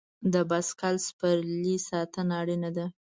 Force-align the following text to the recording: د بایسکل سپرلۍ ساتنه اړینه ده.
د 0.33 0.35
بایسکل 0.49 0.95
سپرلۍ 1.07 1.77
ساتنه 1.89 2.33
اړینه 2.41 2.69
ده. 2.77 2.85